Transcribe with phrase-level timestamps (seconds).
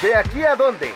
[0.00, 0.92] De aquí a dónde,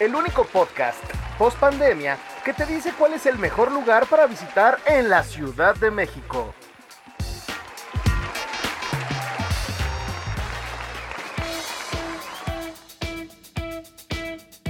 [0.00, 0.98] el único podcast
[1.36, 5.76] post pandemia que te dice cuál es el mejor lugar para visitar en la Ciudad
[5.76, 6.54] de México.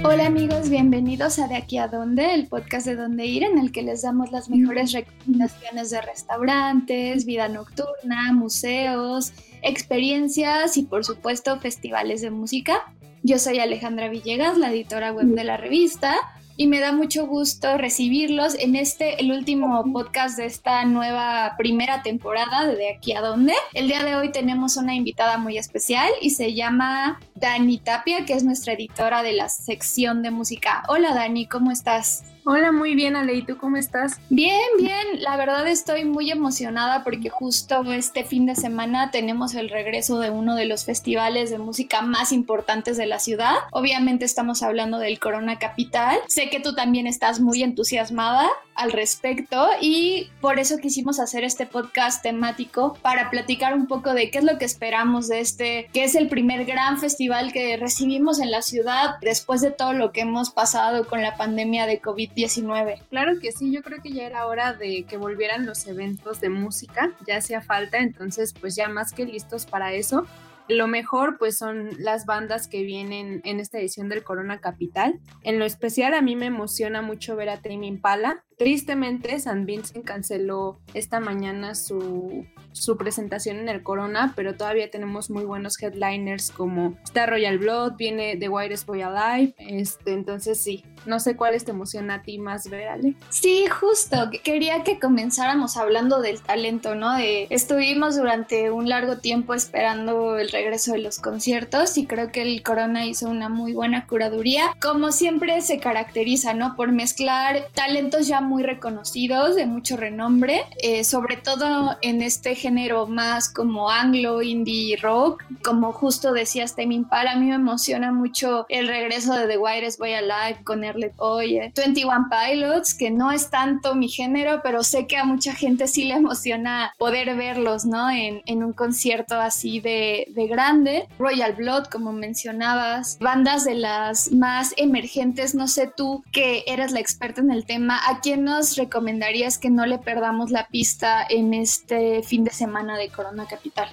[0.03, 3.71] Hola amigos, bienvenidos a De aquí a dónde, el podcast de dónde ir en el
[3.71, 9.31] que les damos las mejores recomendaciones de restaurantes, vida nocturna, museos,
[9.61, 12.83] experiencias y por supuesto festivales de música.
[13.23, 16.15] Yo soy Alejandra Villegas, la editora web de la revista
[16.55, 22.01] y me da mucho gusto recibirlos en este, el último podcast de esta nueva primera
[22.01, 23.53] temporada de De aquí a dónde.
[23.73, 28.33] El día de hoy tenemos una invitada muy especial y se llama Dani Tapia, que
[28.33, 30.83] es nuestra editora de la sección de música.
[30.87, 32.23] Hola Dani, ¿cómo estás?
[32.49, 33.33] Hola, muy bien, Ale.
[33.33, 34.21] ¿Y tú cómo estás?
[34.29, 35.21] Bien, bien.
[35.21, 40.29] La verdad estoy muy emocionada porque justo este fin de semana tenemos el regreso de
[40.29, 43.53] uno de los festivales de música más importantes de la ciudad.
[43.73, 46.17] Obviamente estamos hablando del Corona Capital.
[46.29, 48.47] Sé que tú también estás muy entusiasmada
[48.77, 54.31] al respecto y por eso quisimos hacer este podcast temático para platicar un poco de
[54.31, 58.39] qué es lo que esperamos de este, que es el primer gran festival que recibimos
[58.39, 62.31] en la ciudad después de todo lo que hemos pasado con la pandemia de COVID.
[62.37, 63.01] 19.
[63.09, 66.49] Claro que sí, yo creo que ya era hora de que volvieran los eventos de
[66.49, 70.25] música, ya hacía falta, entonces pues ya más que listos para eso.
[70.67, 75.19] Lo mejor pues son las bandas que vienen en esta edición del Corona Capital.
[75.41, 78.43] En lo especial a mí me emociona mucho ver a Tame Impala.
[78.57, 85.29] Tristemente San Vincent canceló esta mañana su, su presentación en el Corona, pero todavía tenemos
[85.29, 90.83] muy buenos headliners como está Royal Blood, viene The Wireless Boy Alive, este, entonces sí,
[91.05, 93.15] no sé cuáles te emociona a ti más ver, Ale.
[93.29, 97.15] Sí, justo, quería que comenzáramos hablando del talento, ¿no?
[97.17, 102.63] Estuvimos durante un largo tiempo esperando el regreso de los conciertos y creo que el
[102.63, 104.75] Corona hizo una muy buena curaduría.
[104.81, 106.75] Como siempre se caracteriza, ¿no?
[106.75, 113.07] Por mezclar talentos ya muy reconocidos, de mucho renombre, eh, sobre todo en este género
[113.07, 118.65] más como anglo, indie rock, como justo decías Tame Impala, a mí me emociona mucho
[118.69, 123.49] el regreso de The Wireless Boy Alive con Erlet Oye, 21 Pilots, que no es
[123.49, 128.09] tanto mi género, pero sé que a mucha gente sí le emociona poder verlos, ¿no?
[128.09, 131.07] En, en un concierto así de, de grande.
[131.19, 136.99] Royal Blood, como mencionabas, bandas de las más emergentes, no sé tú que eres la
[136.99, 141.53] experta en el tema, ¿a quién nos recomendarías que no le perdamos la pista en
[141.53, 143.89] este fin de semana de Corona Capital?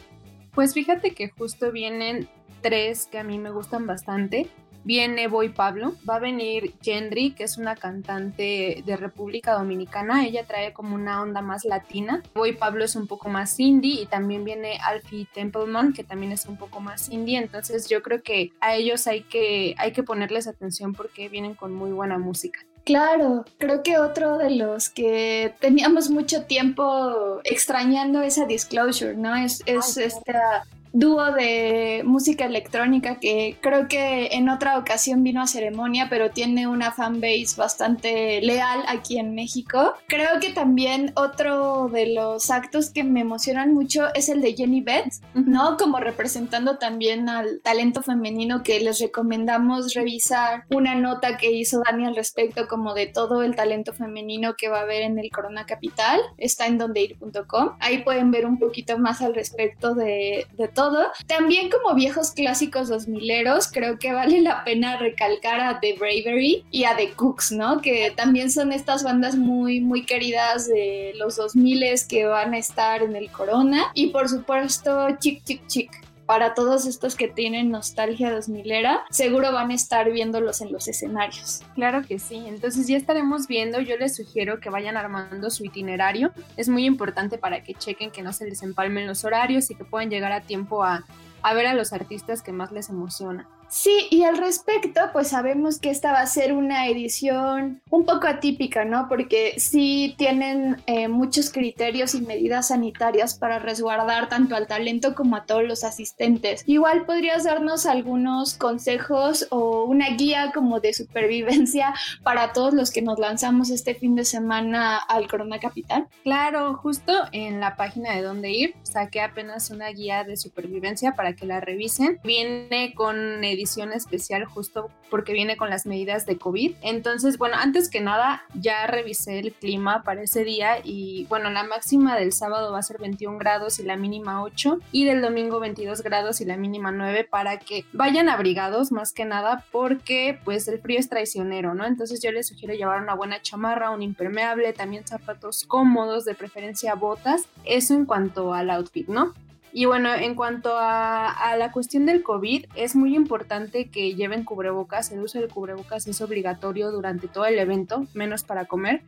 [0.55, 2.29] Pues fíjate que justo vienen
[2.63, 4.49] tres que a mí me gustan bastante.
[4.85, 10.47] Viene Boy Pablo, va a venir Gendry, que es una cantante de República Dominicana, ella
[10.47, 12.23] trae como una onda más latina.
[12.35, 16.45] Boy Pablo es un poco más indie y también viene Alfie Templeman, que también es
[16.45, 20.47] un poco más indie, entonces yo creo que a ellos hay que, hay que ponerles
[20.47, 22.61] atención porque vienen con muy buena música.
[22.85, 29.35] Claro, creo que otro de los que teníamos mucho tiempo extrañando esa disclosure, ¿no?
[29.35, 35.49] Es, es esta dúo de música electrónica que creo que en otra ocasión vino a
[35.49, 39.95] ceremonia, pero tiene una fanbase bastante leal aquí en México.
[40.07, 44.83] Creo que también otro de los actos que me emocionan mucho es el de Jenny
[44.83, 45.77] Beth, ¿no?
[45.77, 52.07] Como representando también al talento femenino que les recomendamos revisar una nota que hizo Dani
[52.07, 55.67] al respecto como de todo el talento femenino que va a haber en el Corona
[55.67, 56.21] Capital.
[56.39, 57.77] Está en dondeir.com.
[57.81, 60.84] Ahí pueden ver un poquito más al respecto de, de todo
[61.27, 66.65] también como viejos clásicos dos mileros, creo que vale la pena recalcar a The Bravery
[66.71, 67.81] y a The Cooks, ¿no?
[67.81, 71.75] Que también son estas bandas muy, muy queridas de los 2000
[72.09, 73.91] que van a estar en el Corona.
[73.95, 79.53] Y por supuesto, Chick Chick Chick para todos estos que tienen nostalgia 2000 era, seguro
[79.53, 81.63] van a estar viéndolos en los escenarios.
[81.75, 86.33] Claro que sí, entonces ya estaremos viendo, yo les sugiero que vayan armando su itinerario,
[86.57, 89.85] es muy importante para que chequen que no se les empalmen los horarios y que
[89.85, 91.05] puedan llegar a tiempo a,
[91.43, 93.49] a ver a los artistas que más les emociona.
[93.75, 98.29] Sí, y al respecto, pues sabemos que esta va a ser una edición un poco
[98.29, 99.09] atípica, ¿no?
[99.09, 105.35] Porque sí tienen eh, muchos criterios y medidas sanitarias para resguardar tanto al talento como
[105.35, 106.63] a todos los asistentes.
[106.69, 113.03] Igual podrías darnos algunos consejos o una guía como de supervivencia para todos los que
[113.03, 116.07] nos lanzamos este fin de semana al Corona Capital.
[116.23, 121.35] Claro, justo en la página de dónde ir saqué apenas una guía de supervivencia para
[121.35, 122.21] que la revisen.
[122.23, 126.77] Viene con edición especial justo porque viene con las medidas de COVID.
[126.83, 131.65] Entonces, bueno, antes que nada, ya revisé el clima para ese día y bueno, la
[131.65, 135.61] máxima del sábado va a ser 21 grados y la mínima 8 y del domingo
[135.61, 140.69] 22 grados y la mínima 9 para que vayan abrigados más que nada porque pues
[140.69, 141.87] el frío es traicionero, ¿no?
[141.87, 146.95] Entonces yo les sugiero llevar una buena chamarra, un impermeable, también zapatos cómodos, de preferencia
[146.95, 147.47] botas.
[147.65, 149.33] Eso en cuanto al outfit, ¿no?
[149.77, 155.11] Y bueno, en cuanto a, la cuestión del COVID, es muy importante que lleven cubrebocas.
[155.11, 159.03] El uso del cubrebocas es obligatorio durante todo el evento, menos para comer.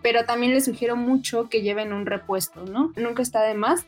[0.00, 2.92] Pero también les sugiero mucho que lleven un repuesto, ¿no?
[2.94, 3.84] Nunca está de más.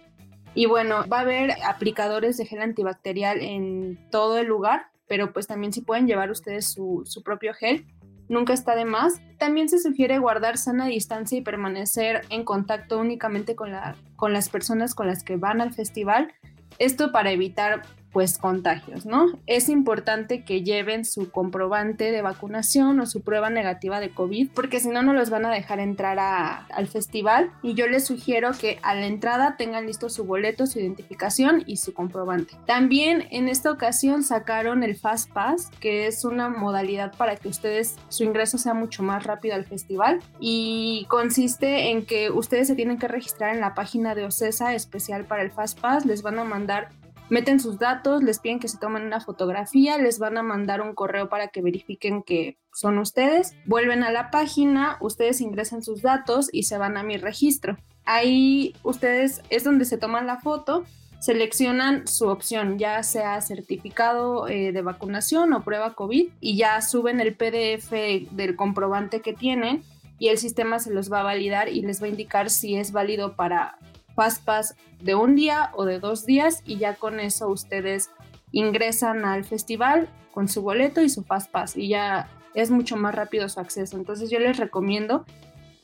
[0.57, 5.47] Y bueno, va a haber aplicadores de gel antibacterial en todo el lugar, pero pues
[5.47, 7.87] también si pueden llevar ustedes su, su propio gel
[8.29, 9.21] nunca está de más.
[9.39, 14.49] También se sugiere guardar sana distancia y permanecer en contacto únicamente con, la, con las
[14.49, 16.33] personas con las que van al festival.
[16.79, 17.83] Esto para evitar
[18.15, 19.27] pues contagios, ¿no?
[19.47, 24.79] Es importante que lleven su comprobante de vacunación o su prueba negativa de COVID, porque
[24.79, 27.51] si no, no los van a dejar entrar al festival.
[27.61, 31.79] Y yo les sugiero que a la entrada tengan listo su boleto, su identificación y
[31.79, 32.55] su comprobante.
[32.67, 37.97] También en esta ocasión sacaron el Fast Pass, que es una modalidad para que ustedes
[38.11, 42.99] su ingreso sea mucho más rápido al festival y consiste en que ustedes se tienen
[42.99, 46.45] que registrar en la página de OCESA especial para el Fast Pass, les van a
[46.45, 46.91] mandar
[47.31, 50.95] meten sus datos, les piden que se tomen una fotografía, les van a mandar un
[50.95, 56.49] correo para que verifiquen que son ustedes, vuelven a la página, ustedes ingresan sus datos
[56.53, 57.77] y se van a mi registro.
[58.05, 60.85] Ahí ustedes es donde se toman la foto,
[61.21, 67.21] seleccionan su opción, ya sea certificado eh, de vacunación o prueba COVID y ya suben
[67.21, 67.91] el PDF
[68.31, 69.83] del comprobante que tienen
[70.19, 72.93] y el sistema se los va a validar y les va a indicar si es
[72.93, 73.79] válido para
[74.15, 78.11] Fast Pass de un día o de dos días y ya con eso ustedes
[78.53, 83.15] ingresan al festival con su boleto y su Fast Pass y ya es mucho más
[83.15, 83.97] rápido su acceso.
[83.97, 85.25] Entonces yo les recomiendo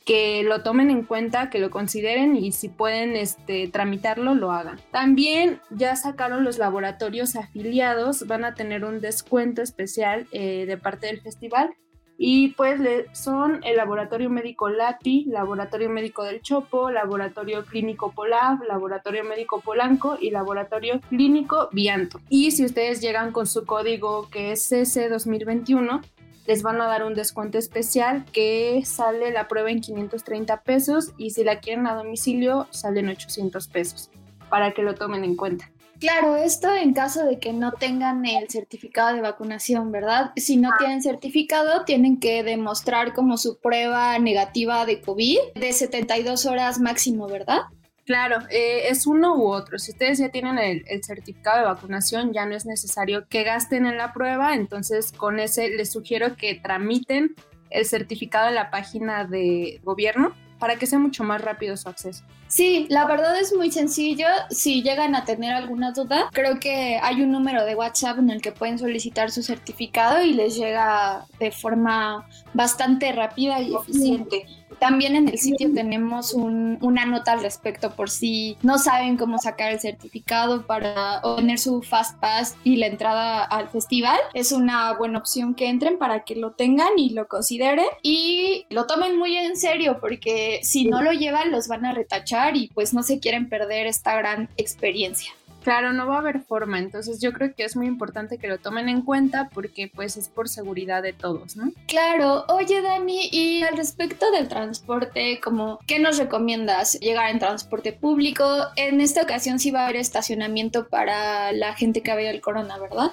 [0.05, 4.79] que lo tomen en cuenta, que lo consideren y si pueden este, tramitarlo, lo hagan.
[4.91, 11.07] También ya sacaron los laboratorios afiliados, van a tener un descuento especial eh, de parte
[11.07, 11.75] del festival
[12.23, 12.79] y pues
[13.13, 20.19] son el Laboratorio Médico LATI, Laboratorio Médico del Chopo, Laboratorio Clínico Polav, Laboratorio Médico Polanco
[20.21, 22.21] y Laboratorio Clínico Vianto.
[22.29, 26.01] Y si ustedes llegan con su código que es CC 2021,
[26.45, 31.31] les van a dar un descuento especial que sale la prueba en 530 pesos y
[31.31, 34.11] si la quieren a domicilio salen 800 pesos
[34.47, 35.71] para que lo tomen en cuenta.
[36.01, 40.31] Claro, esto en caso de que no tengan el certificado de vacunación, ¿verdad?
[40.35, 46.47] Si no tienen certificado, tienen que demostrar como su prueba negativa de COVID de 72
[46.47, 47.59] horas máximo, ¿verdad?
[48.03, 49.77] Claro, eh, es uno u otro.
[49.77, 53.85] Si ustedes ya tienen el, el, certificado de vacunación, ya no es necesario que gasten
[53.85, 57.35] en la prueba, entonces con ese les sugiero que tramiten
[57.69, 62.23] el certificado en la página de gobierno para que sea mucho más rápido su acceso.
[62.47, 64.27] Sí, la verdad es muy sencillo.
[64.51, 68.43] Si llegan a tener alguna duda, creo que hay un número de WhatsApp en el
[68.43, 74.45] que pueden solicitar su certificado y les llega de forma bastante rápida y eficiente.
[74.81, 79.71] También en el sitio tenemos una nota al respecto por si no saben cómo sacar
[79.71, 84.17] el certificado para obtener su Fast Pass y la entrada al festival.
[84.33, 88.87] Es una buena opción que entren para que lo tengan y lo consideren y lo
[88.87, 92.91] tomen muy en serio porque si no lo llevan los van a retachar y pues
[92.91, 95.31] no se quieren perder esta gran experiencia.
[95.63, 98.57] Claro, no va a haber forma, entonces yo creo que es muy importante que lo
[98.57, 101.71] tomen en cuenta porque pues es por seguridad de todos, ¿no?
[101.87, 106.99] Claro, oye Dani, y al respecto del transporte, como ¿qué nos recomiendas?
[106.99, 108.45] ¿Llegar en transporte público?
[108.75, 112.79] En esta ocasión sí va a haber estacionamiento para la gente que había el corona,
[112.79, 113.11] ¿verdad?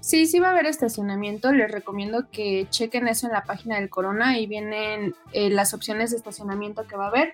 [0.00, 1.52] Sí, sí va a haber estacionamiento.
[1.52, 6.10] Les recomiendo que chequen eso en la página del Corona y vienen eh, las opciones
[6.10, 7.32] de estacionamiento que va a haber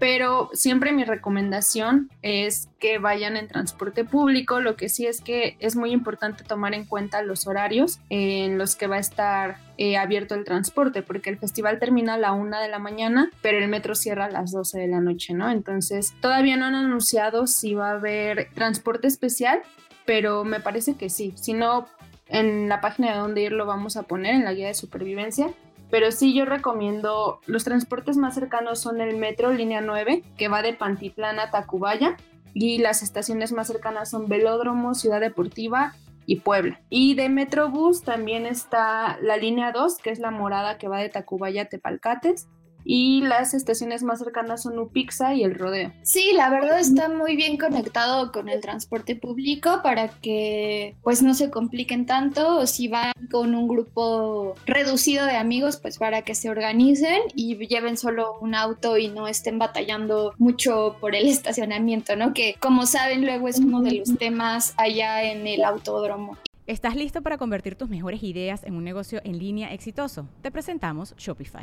[0.00, 4.58] pero siempre mi recomendación es que vayan en transporte público.
[4.60, 8.76] Lo que sí es que es muy importante tomar en cuenta los horarios en los
[8.76, 12.62] que va a estar eh, abierto el transporte, porque el festival termina a la una
[12.62, 15.50] de la mañana, pero el metro cierra a las 12 de la noche, ¿no?
[15.50, 19.60] Entonces todavía no han anunciado si va a haber transporte especial,
[20.06, 21.34] pero me parece que sí.
[21.36, 21.88] Si no,
[22.28, 25.50] en la página de donde ir lo vamos a poner en la guía de supervivencia
[25.90, 30.62] pero sí, yo recomiendo, los transportes más cercanos son el metro línea 9, que va
[30.62, 32.16] de Pantitlán a Tacubaya,
[32.54, 35.94] y las estaciones más cercanas son Velódromo, Ciudad Deportiva
[36.26, 36.80] y Puebla.
[36.90, 41.08] Y de Metrobús también está la línea 2, que es la morada que va de
[41.08, 42.48] Tacubaya a Tepalcates,
[42.92, 45.92] y las estaciones más cercanas son Upixa y el Rodeo.
[46.02, 51.34] Sí, la verdad está muy bien conectado con el transporte público para que pues no
[51.34, 56.34] se compliquen tanto o si van con un grupo reducido de amigos pues para que
[56.34, 62.16] se organicen y lleven solo un auto y no estén batallando mucho por el estacionamiento,
[62.16, 62.34] ¿no?
[62.34, 66.38] Que como saben luego es uno de los temas allá en el autódromo.
[66.66, 70.26] ¿Estás listo para convertir tus mejores ideas en un negocio en línea exitoso?
[70.42, 71.62] Te presentamos Shopify.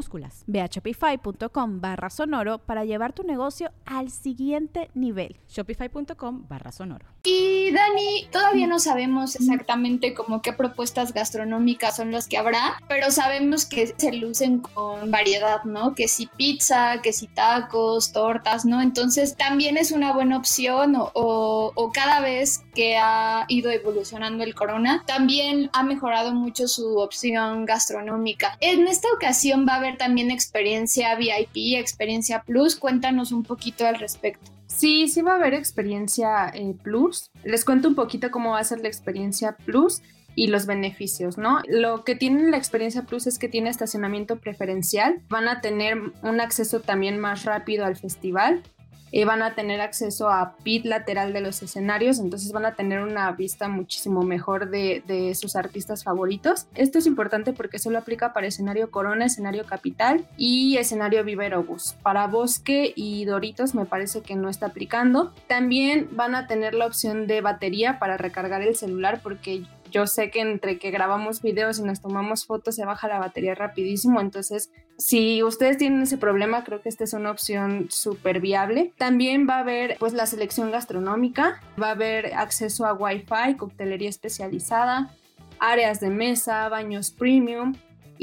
[0.01, 5.37] minúsculas Ve a shopify.com barra sonoro para llevar tu negocio al siguiente nivel.
[5.47, 7.05] Shopify.com barra sonoro.
[7.23, 13.11] Y Dani, todavía no sabemos exactamente como qué propuestas gastronómicas son las que habrá, pero
[13.11, 15.93] sabemos que se lucen con variedad, ¿no?
[15.93, 18.81] Que si pizza, que si tacos, tortas, ¿no?
[18.81, 24.55] Entonces también es una buena opción o, o cada vez que ha ido evolucionando el
[24.55, 28.57] corona, también ha mejorado mucho su opción gastronómica.
[28.61, 32.75] En esta ocasión va a haber también experiencia VIP, experiencia Plus.
[32.75, 34.51] Cuéntanos un poquito al respecto.
[34.67, 37.29] Sí, sí va a haber experiencia eh, Plus.
[37.43, 40.01] Les cuento un poquito cómo va a ser la experiencia Plus
[40.35, 41.61] y los beneficios, ¿no?
[41.67, 46.39] Lo que tiene la experiencia Plus es que tiene estacionamiento preferencial, van a tener un
[46.39, 48.63] acceso también más rápido al festival,
[49.11, 53.01] eh, van a tener acceso a pit lateral de los escenarios, entonces van a tener
[53.01, 56.67] una vista muchísimo mejor de, de, sus artistas favoritos.
[56.75, 61.93] Esto es importante porque solo aplica para escenario Corona, escenario Capital y escenario Viverobus.
[62.03, 65.33] Para Bosque y Doritos me parece que no está aplicando.
[65.47, 70.31] También van a tener la opción de batería para recargar el celular porque yo sé
[70.31, 74.71] que entre que grabamos videos y nos tomamos fotos se baja la batería rapidísimo, entonces
[74.97, 78.93] si ustedes tienen ese problema, creo que esta es una opción súper viable.
[78.97, 84.09] También va a haber pues la selección gastronómica, va a haber acceso a Wi-Fi, coctelería
[84.09, 85.15] especializada,
[85.59, 87.73] áreas de mesa, baños premium,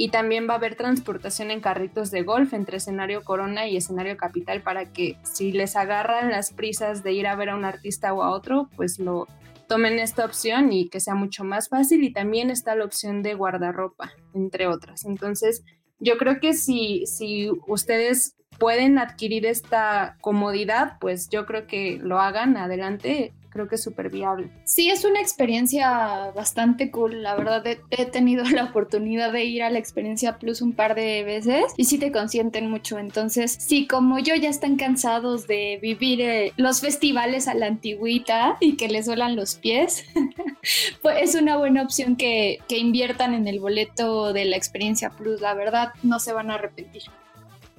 [0.01, 4.17] y también va a haber transportación en carritos de golf entre escenario Corona y escenario
[4.17, 8.13] Capital para que si les agarran las prisas de ir a ver a un artista
[8.15, 9.27] o a otro, pues lo
[9.69, 13.35] tomen esta opción y que sea mucho más fácil y también está la opción de
[13.35, 15.05] guardarropa, entre otras.
[15.05, 15.63] Entonces,
[16.01, 22.19] yo creo que si, si ustedes pueden adquirir esta comodidad, pues yo creo que lo
[22.19, 24.51] hagan adelante creo que es súper viable.
[24.65, 29.71] Sí, es una experiencia bastante cool, la verdad he, tenido la oportunidad de ir a
[29.71, 34.19] la experiencia Plus un par de veces y sí te consienten mucho, entonces sí, como
[34.19, 39.07] yo ya están cansados de vivir eh, los festivales a la antigüita y que les
[39.07, 40.05] duelan los pies,
[41.03, 45.41] pues es una buena opción que, que inviertan en el boleto de la experiencia Plus,
[45.41, 47.03] la verdad no se van a arrepentir.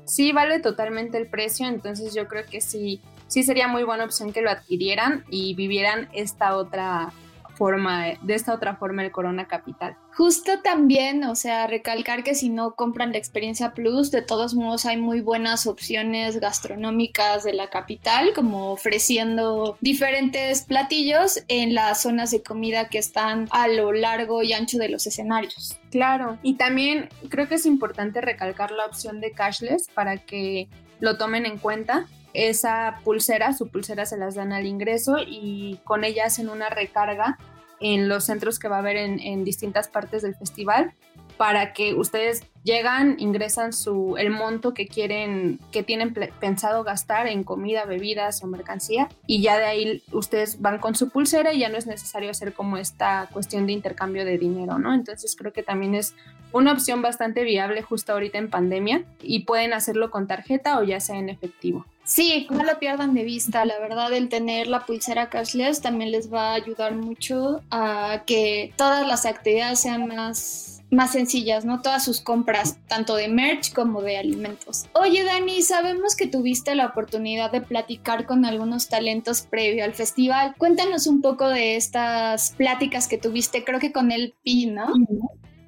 [0.06, 3.00] Sí, vale totalmente el precio, entonces yo creo que sí
[3.30, 7.14] sí sería muy buena opción que lo adquirieran y vivieran esta otra
[7.60, 9.98] forma, de esta otra forma el Corona Capital.
[10.16, 14.86] Justo también, o sea, recalcar que si no compran la experiencia Plus, de todos modos
[14.86, 22.32] hay muy buenas opciones gastronómicas de la capital, como ofreciendo diferentes platillos en las zonas
[22.32, 25.78] de comida que están a lo largo y ancho de los escenarios.
[25.92, 30.70] Claro, y también creo que es importante recalcar la opción de cashless para que
[31.02, 36.04] lo tomen en cuenta esa pulsera, su pulsera se las dan al ingreso y con
[36.04, 37.38] ella hacen una recarga
[37.80, 40.94] en los centros que va a haber en, distintas partes del festival
[41.38, 47.46] para que ustedes llegan, ingresan su, el monto que quieren, que tienen pensado gastar en
[47.46, 51.70] comida, bebidas o mercancía y ya de ahí ustedes van con su pulsera y ya
[51.70, 54.94] no es necesario hacer como esta cuestión de intercambio de dinero, ¿no?
[54.94, 56.14] Entonces creo que también es
[56.52, 61.00] una opción bastante viable justo ahorita en pandemia y pueden hacerlo con tarjeta o ya
[61.00, 61.86] sea en efectivo.
[62.10, 63.66] Sí, no lo pierdan de vista.
[63.66, 68.74] La verdad, el tener la pulsera cashless también les va a ayudar mucho a que
[68.78, 71.84] todas las actividades sean más, más sencillas, ¿no?
[71.84, 74.88] Todas sus compras, tanto de merch como de alimentos.
[74.94, 80.56] Oye, Dani, sabemos que tuviste la oportunidad de platicar con algunos talentos previo al festival.
[80.58, 84.88] Cuéntanos un poco de estas pláticas que tuviste, creo que con el Pi, ¿no?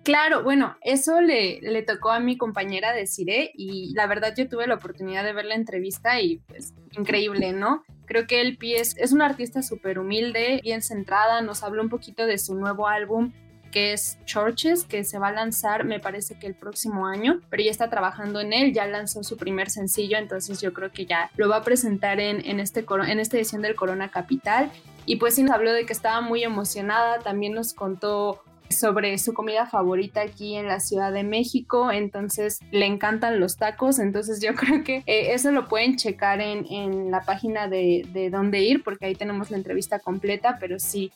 [0.03, 4.49] Claro, bueno, eso le, le tocó a mi compañera de Cire y la verdad yo
[4.49, 7.83] tuve la oportunidad de ver la entrevista y pues increíble, ¿no?
[8.05, 12.25] Creo que el es, es una artista súper humilde, bien centrada, nos habló un poquito
[12.25, 13.31] de su nuevo álbum
[13.71, 17.63] que es Churches, que se va a lanzar me parece que el próximo año, pero
[17.63, 21.31] ya está trabajando en él, ya lanzó su primer sencillo, entonces yo creo que ya
[21.37, 24.71] lo va a presentar en, en, este, en esta edición del Corona Capital.
[25.05, 29.33] Y pues sí nos habló de que estaba muy emocionada, también nos contó sobre su
[29.33, 34.53] comida favorita aquí en la Ciudad de México, entonces le encantan los tacos, entonces yo
[34.55, 38.83] creo que eh, eso lo pueden checar en, en la página de, de dónde ir,
[38.83, 41.11] porque ahí tenemos la entrevista completa, pero sí,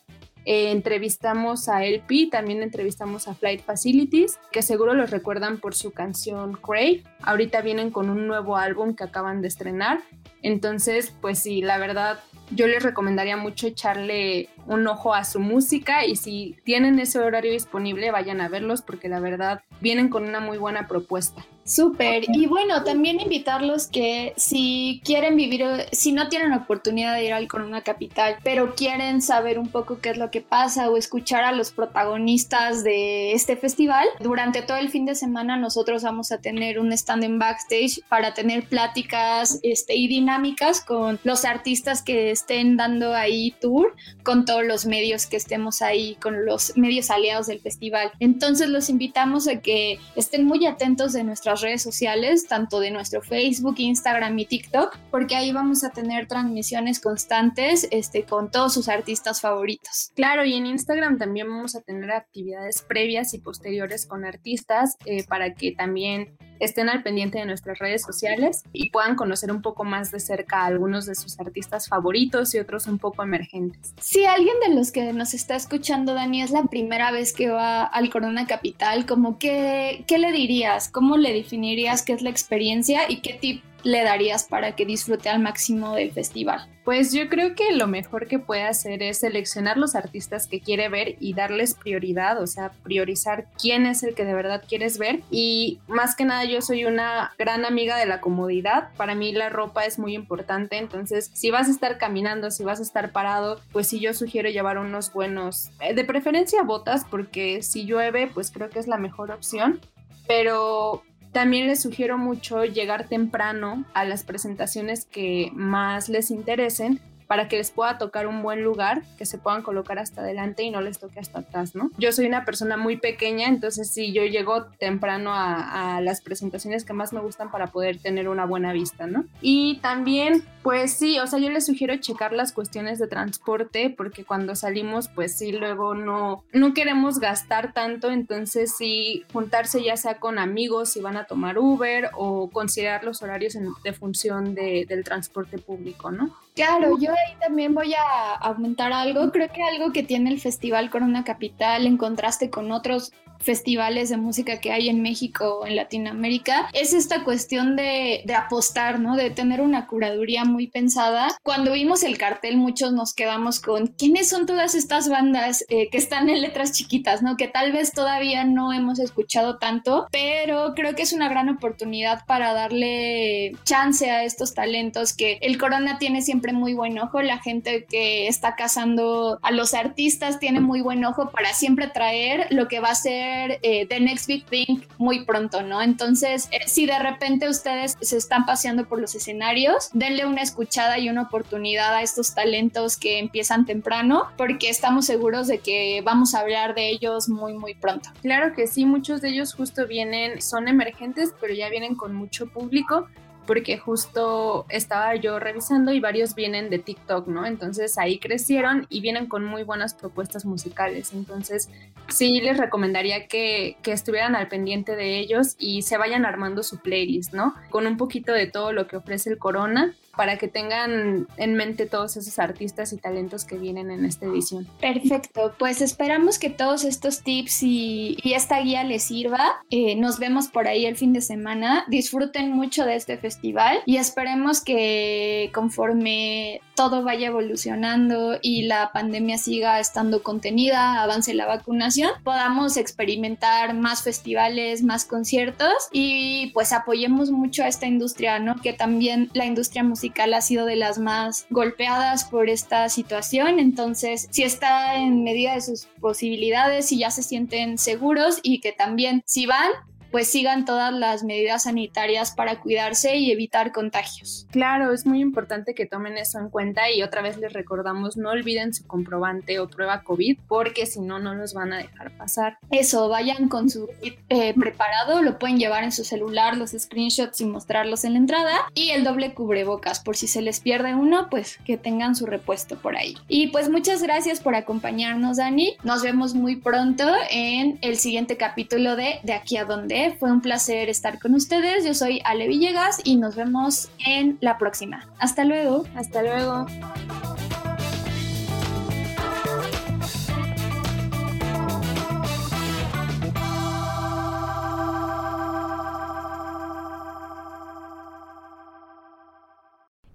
[0.45, 5.91] eh, entrevistamos a LP, también entrevistamos a Flight Facilities, que seguro los recuerdan por su
[5.91, 7.03] canción Crave.
[7.21, 10.01] Ahorita vienen con un nuevo álbum que acaban de estrenar.
[10.43, 12.19] Entonces, pues sí, la verdad,
[12.51, 17.51] yo les recomendaría mucho echarle un ojo a su música y si tienen ese horario
[17.51, 21.43] disponible, vayan a verlos porque la verdad vienen con una muy buena propuesta.
[21.65, 22.25] Súper.
[22.27, 27.47] Y bueno, también invitarlos que si quieren vivir, si no tienen oportunidad de ir al
[27.47, 31.51] Corona Capital, pero quieren saber un poco qué es lo que pasa o escuchar a
[31.53, 36.79] los protagonistas de este festival, durante todo el fin de semana nosotros vamos a tener
[36.79, 42.77] un stand en backstage para tener pláticas este, y dinámicas con los artistas que estén
[42.77, 47.59] dando ahí tour, con todos los medios que estemos ahí, con los medios aliados del
[47.59, 48.11] festival.
[48.19, 53.21] Entonces los invitamos a que estén muy atentos de nuestras redes sociales, tanto de nuestro
[53.21, 58.89] Facebook, Instagram y TikTok, porque ahí vamos a tener transmisiones constantes este, con todos sus
[58.89, 60.11] artistas favoritos.
[60.15, 65.23] Claro, y en Instagram también vamos a tener actividades previas y posteriores con artistas eh,
[65.25, 69.83] para que también estén al pendiente de nuestras redes sociales y puedan conocer un poco
[69.83, 73.93] más de cerca a algunos de sus artistas favoritos y otros un poco emergentes.
[73.99, 77.83] Si alguien de los que nos está escuchando, Dani, es la primera vez que va
[77.83, 80.89] al Corona Capital, como que, ¿qué le dirías?
[80.89, 85.29] ¿Cómo le definirías qué es la experiencia y qué tipo le darías para que disfrute
[85.29, 86.67] al máximo del festival?
[86.83, 90.89] Pues yo creo que lo mejor que puede hacer es seleccionar los artistas que quiere
[90.89, 95.21] ver y darles prioridad, o sea, priorizar quién es el que de verdad quieres ver.
[95.29, 98.89] Y más que nada yo soy una gran amiga de la comodidad.
[98.97, 102.79] Para mí la ropa es muy importante, entonces si vas a estar caminando, si vas
[102.79, 107.61] a estar parado, pues sí yo sugiero llevar unos buenos, eh, de preferencia botas, porque
[107.61, 109.79] si llueve, pues creo que es la mejor opción.
[110.27, 111.03] Pero
[111.35, 117.57] también les sugiero mucho llegar temprano a las presentaciones que más les interesen para que
[117.57, 120.99] les pueda tocar un buen lugar, que se puedan colocar hasta adelante y no les
[120.99, 121.91] toque hasta atrás, ¿no?
[121.97, 126.93] Yo soy una persona muy pequeña, entonces sí, yo llego temprano a, las presentaciones que
[126.93, 129.25] más me gustan para poder tener una buena vista, ¿no?
[129.41, 134.25] Y también, pues sí, o sea, yo les sugiero checar las cuestiones de transporte, porque
[134.25, 140.19] cuando salimos, pues sí, luego no, no queremos gastar tanto, entonces sí, juntarse ya sea
[140.19, 144.85] con amigos si van a tomar Uber o considerar los horarios en, de función de,
[144.87, 146.35] del transporte público, ¿no?
[146.55, 149.29] Claro, yo ahí también voy a aumentar algo.
[149.31, 153.11] Creo que algo que tiene el Festival Corona Capital en contraste con otros
[153.45, 158.35] festivales de música que hay en México o en Latinoamérica es esta cuestión de, de,
[158.35, 159.15] apostar, ¿no?
[159.15, 161.27] De tener una curaduría muy pensada.
[161.43, 165.97] Cuando vimos el cartel muchos nos quedamos con quiénes son todas estas bandas eh, que
[165.97, 167.37] están en letras chiquitas, ¿no?
[167.37, 172.25] Que tal vez todavía no hemos escuchado tanto, pero creo que es una gran oportunidad
[172.25, 177.37] para darle chance a estos talentos que el Corona tiene siempre muy buen ojo, la
[177.39, 182.67] gente que está cazando a los artistas tiene muy buen ojo para siempre traer lo
[182.67, 185.81] que va a ser eh, The Next Big Thing muy pronto, ¿no?
[185.81, 190.99] Entonces, eh, si de repente ustedes se están paseando por los escenarios, denle una escuchada
[190.99, 196.35] y una oportunidad a estos talentos que empiezan temprano, porque estamos seguros de que vamos
[196.35, 198.09] a hablar de ellos muy, muy pronto.
[198.21, 202.47] Claro que sí, muchos de ellos justo vienen, son emergentes, pero ya vienen con mucho
[202.47, 203.07] público
[203.45, 207.45] porque justo estaba yo revisando y varios vienen de TikTok, ¿no?
[207.45, 211.13] Entonces ahí crecieron y vienen con muy buenas propuestas musicales.
[211.13, 211.69] Entonces
[212.07, 216.79] sí les recomendaría que, que estuvieran al pendiente de ellos y se vayan armando su
[216.79, 217.55] playlist, ¿no?
[217.69, 221.85] Con un poquito de todo lo que ofrece el Corona para que tengan en mente
[221.85, 224.67] todos esos artistas y talentos que vienen en esta edición.
[224.79, 229.61] Perfecto, pues esperamos que todos estos tips y, esta guía les sirva.
[229.69, 231.85] Eh, nos vemos por ahí el fin de semana.
[231.87, 239.37] Disfruten mucho de este festival y esperemos que conforme todo vaya evolucionando y la pandemia
[239.37, 247.31] siga estando contenida, avance la vacunación, podamos experimentar más festivales, más conciertos y pues apoyemos
[247.31, 248.55] mucho a esta industria, ¿no?
[248.61, 254.27] Que también la industria musical ha sido de las más golpeadas por esta situación, entonces
[254.31, 259.23] si está en medida de sus posibilidades, si ya se sienten seguros y que también
[259.25, 259.71] si van,
[260.11, 264.47] pues sigan todas las medidas sanitarias para cuidarse y evitar contagios.
[264.51, 268.29] Claro, es muy importante que tomen eso en cuenta y otra vez les recordamos, no
[268.29, 272.57] olviden su comprobante o prueba COVID porque si no, no los van a dejar pasar.
[272.71, 277.41] Eso, vayan con su kit eh, preparado, lo pueden llevar en su celular, los screenshots
[277.41, 281.27] y mostrarlos en la entrada y el doble cubrebocas por si se les pierde uno,
[281.29, 283.15] pues que tengan su repuesto por ahí.
[283.27, 285.77] Y pues muchas gracias por acompañarnos, Dani.
[285.83, 290.41] Nos vemos muy pronto en el siguiente capítulo de De aquí a donde fue un
[290.41, 291.85] placer estar con ustedes.
[291.85, 295.07] Yo soy Ale Villegas y nos vemos en la próxima.
[295.19, 295.85] Hasta luego.
[295.95, 296.65] Hasta luego.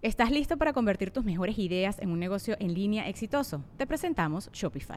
[0.03, 3.63] ¿Estás listo para convertir tus mejores ideas en un negocio en línea exitoso?
[3.77, 4.97] Te presentamos Shopify.